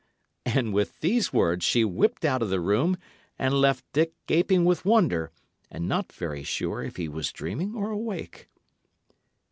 [0.47, 2.97] And with these words, she whipped out of the room
[3.37, 5.29] and left Dick gaping with wonder,
[5.69, 8.49] and not very sure if he were dreaming or awake.